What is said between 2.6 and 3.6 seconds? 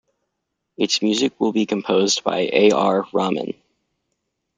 R. Rahman.